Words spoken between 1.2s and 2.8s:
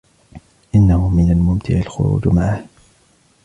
الممتع الخروج معهُ.